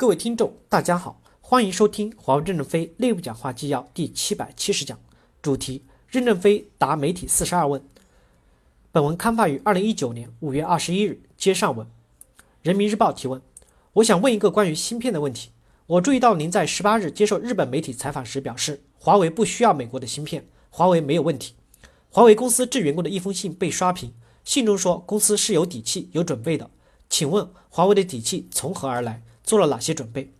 [0.00, 4.96] 各位听众，大家好，欢迎收听华为任正非内部讲话纪要第七百七十讲，
[5.42, 7.82] 主题：任正非答媒体四十二问。
[8.92, 11.20] 本文刊发于二零一九年五月二十一日。
[11.36, 11.84] 接上文，
[12.62, 13.42] 人民日报提问：
[13.94, 15.50] 我想问一个关于芯片的问题。
[15.88, 21.54] 我注意到您在十八日接受日本媒体采访时表示，华为不需要美国的芯片，华为没有问题。
[22.08, 26.70] 华为公司致员工的一封信被刷屏，信中说公司是有底气、有准备的。
[27.10, 29.24] 请问华为的底气从何而来？
[29.48, 30.30] 做了哪些准备？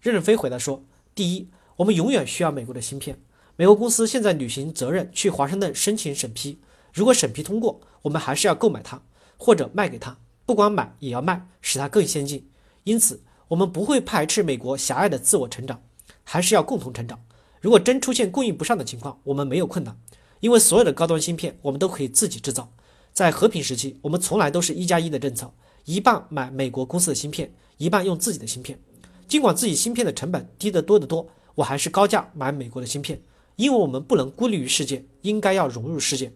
[0.00, 0.82] 任正非回答说：
[1.14, 3.16] 第一，我们永远需要美国的芯片。
[3.54, 6.58] 美国公司现在履行责任去华盛顿申请审批，
[6.92, 9.00] 如果审批通过，我们还是要购买它
[9.36, 12.50] 或者卖给他，不光买也要卖，使它更先进。
[12.82, 15.80] 因此，我们不会排斥美国狭隘的自我成长，
[16.24, 17.22] 还是要共同成长。
[17.60, 19.96] 如果真出现供应不上的情况，我们没有困难，
[20.40, 22.72] 因为所有的高端芯片我们都可以自己制造。
[23.12, 25.52] 在和平时期，我们从来都是一加一的政策，
[25.84, 27.52] 一半买美国公司的芯片。
[27.78, 28.78] 一半用自己的芯片，
[29.26, 33.20] 尽管自己芯片的成本低得多得多，我还是高价买美国的芯片，
[33.56, 36.32] 因为我们不能孤立于世界，应该要融入世界。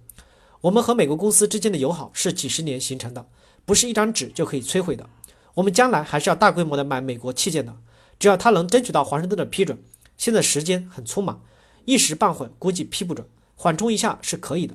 [0.63, 3.29] 我们和美国公司之间的友好是几十年形成的，
[3.65, 5.09] 不是一张纸就可以摧毁的。
[5.55, 7.77] 我们将来还是要大规模的买美国器件的，
[8.19, 9.79] 只要他能争取到华盛顿的批准。
[10.17, 11.45] 现在时间很匆忙，
[11.85, 14.75] 一时半会估计批不准，缓冲一下是可以的。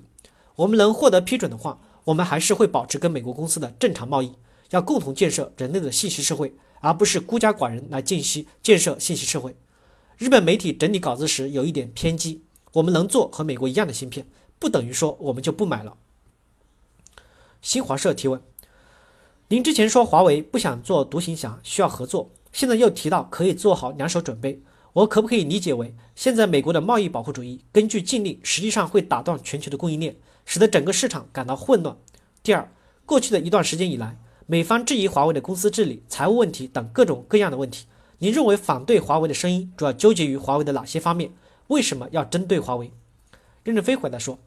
[0.55, 4.31] 我们能获得批准的话，我们还是会保持跟美国公司的正常贸易。
[4.71, 9.55] 要共同建设人类的信息社会，而不是孤家寡人来建息建设信息社会。
[10.17, 12.43] 日本媒体整理稿子时有一点偏激。
[12.73, 14.25] 我们能做和美国一样的芯片，
[14.57, 15.97] 不等于说我们就不买了。
[17.61, 18.41] 新华社提问：
[19.49, 24.61] 您之前说华为不想做独行侠，需要合作，现在又提到可以做好两手准备，
[24.93, 31.97] 我可不可以理解为现在美国的贸易保护主义根据禁令，实际上会打断全球的供应链，使得整个市场感到混乱？
[32.41, 32.71] 第二，
[33.05, 34.17] 过去的一段时间以来。
[34.51, 37.85] 美方质疑华为的公司治理、财务问题等各种各样的问题。
[38.17, 41.31] 您认为反对华为的声音主要纠结于华为的哪些方面？
[41.67, 42.91] 为什么要针对华为？
[43.63, 44.37] 任正非回答说：“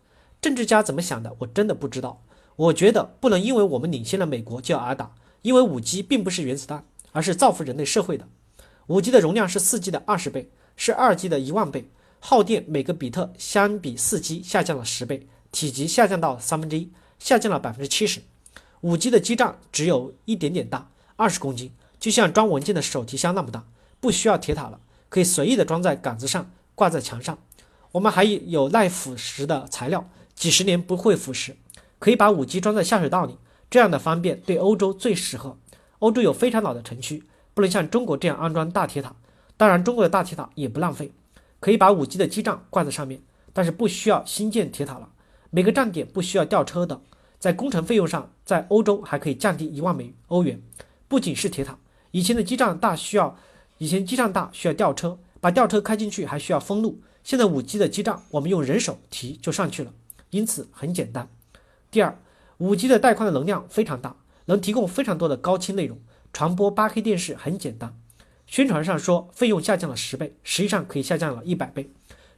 [0.42, 2.22] 政治家怎么想的，我真的不知道。
[2.56, 8.28] 我觉得不能因为我们领先了美国就要挨打，因为五 G 并不是原子弹，而是造福人类社会的。
[8.88, 11.88] 五 G 的容量是四 G 的二十倍，是二 G 的一万倍，
[12.20, 18.20] 耗电每个比特相比四 G 下降了十倍，体积下降到三分之一，下降了百分之七十。”
[18.84, 23.64] 五 G 的基站只有一点点大，二十公斤，就像装文件的手提箱那么大，
[23.98, 24.78] 不需要铁塔了，
[25.08, 27.38] 可以随意的装在杆子上，挂在墙上。
[27.92, 31.54] 我们还有耐腐蚀的材料，几十年不会腐蚀，
[31.98, 33.38] 可以把五 G 装在下水道里，
[33.70, 35.56] 这样的方便对欧洲最适合。
[36.00, 37.24] 欧洲有非常老的城区，
[37.54, 39.16] 不能像中国这样安装大铁塔。
[39.56, 41.10] 当然，中国的大铁塔也不浪费，
[41.58, 43.22] 可以把五 G 的基站挂在上面，
[43.54, 45.08] 但是不需要新建铁塔了。
[45.48, 47.00] 每个站点不需要吊车的。
[47.44, 50.62] 在工程费用上，在欧洲还可以降低一万美欧元。
[51.08, 51.78] 不仅是铁塔，
[52.10, 53.36] 以前的基站大需要，
[53.76, 57.02] 以前基站大需要吊车，把吊车开进去还需要封路。
[57.22, 59.92] 现在五 G 的基站，我们用人手提就上去了，
[60.30, 61.28] 因此很简单。
[61.90, 62.18] 第二，
[62.56, 64.16] 五 G 的带宽的能量非常大，
[64.46, 65.98] 能提供非常多的高清内容，
[66.32, 67.94] 传播八 K 电视很简单。
[68.46, 71.90] 宣传上说费用下降了十倍，实际上可以下降了一百倍，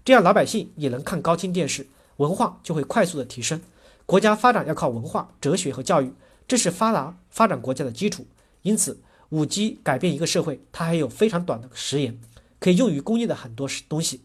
[0.05, 1.87] 这样老百姓也能看高清电视，
[2.17, 3.62] 文化就会快速的提升。
[4.06, 6.12] 国家发展要靠文化、哲学和教育，
[6.47, 8.25] 这是发达发展国家的基础。
[8.62, 12.21] 因此，五 G 改变一个社会，它还有非常短的时延，
[12.61, 14.22] 可以用于工业的很多东西。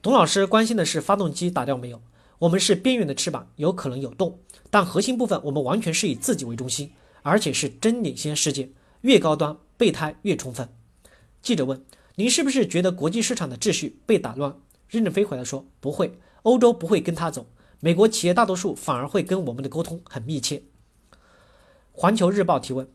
[0.00, 2.00] 董老师关心的是发动机打掉没有？
[2.38, 4.38] 我们是边缘的翅膀，有可能有洞，
[4.70, 6.92] 但核心部分我们完全是以自己为中心，
[7.22, 8.70] 而且是真领先世界，
[9.00, 10.68] 越高端备胎越充分。
[11.42, 11.84] 记者问：
[12.14, 14.56] 您是不是觉得国际市场的秩序被打乱？
[14.88, 17.48] 任正非回答说：不会，欧洲不会跟他走。
[17.80, 20.62] 美国企业大多数反而会跟我们的沟通很密切。
[21.92, 22.88] 环球日报提问：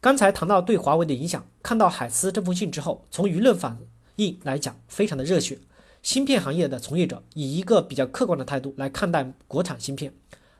[0.00, 3.78] 刚才谈到对华为的影响，看到海思这封信之后，从舆论反
[4.16, 5.58] 应来讲，非常的热血。
[6.02, 10.14] 芯片行业的从业者以一个比较客观的态度来看待国产芯片，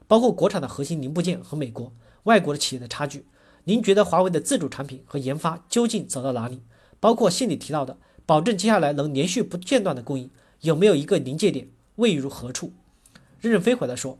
[0.08, 1.92] 包括国产的核心零部件和美国、
[2.24, 3.26] 外国的企业的差距。
[3.64, 6.62] 您觉得华为的自主产品和研发究竟走到哪里？
[6.98, 7.96] 包括信里提到的
[8.26, 10.30] 保证接下来能连续不间断的供应，
[10.62, 11.68] 有没有一个临界点？
[11.96, 12.72] 位于何处？
[13.40, 14.18] 任正非回答说：“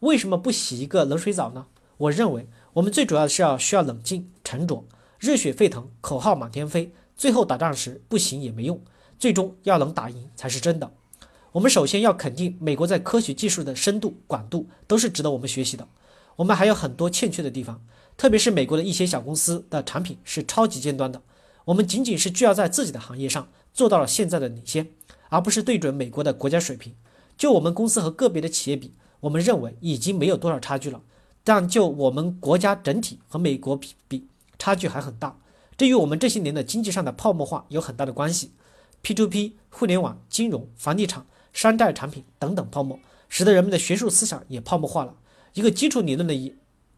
[0.00, 1.66] 为什么不洗一个冷水澡呢？
[1.96, 4.84] 我认为我们最主要的是要需要冷静沉着，
[5.18, 6.92] 热血沸腾，口号满天飞。
[7.16, 8.82] 最后打仗时不行也没用，
[9.18, 10.90] 最终要能打赢才是真的。
[11.52, 15.86] 我们首先要肯定美国在科学技术的深度广度都是值得我们学习的。
[16.34, 17.80] 我们还有很多欠缺的地方，
[18.16, 21.22] 特别是美国的一些小公司的产品是超级尖端的。
[21.66, 24.88] 我们仅仅是聚焦在自己的行业上做到了现在的领先，
[25.28, 26.94] 而不是对准美国的国家水平。”
[27.36, 31.02] 就我们公司和个别的企业比，我们认为已经没有多少差距了。
[31.42, 34.26] 但就我们国家整体和美国比比，
[34.58, 35.38] 差距还很大。
[35.76, 38.52] 这与我们这些年的经济上的泡沫化有很大的关系。
[39.02, 42.98] P2P、互联网、金融、房地产、山寨产品等等泡沫，
[43.28, 45.14] 使得人们的学术思想也泡沫化了。
[45.52, 46.54] 一个基础理论的一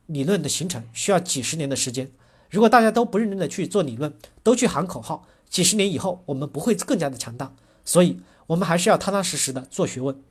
[0.06, 2.12] 理论的形成需要几十年的时间。
[2.48, 7.52] 如果大家都不认真的去做理论，都去喊口号，几十年以后我们不会更加的强大。
[7.84, 10.22] 所以，我们还是要踏踏实实的做学问。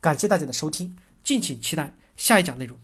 [0.00, 2.78] 感谢大家的收听，敬请期待下一讲内容。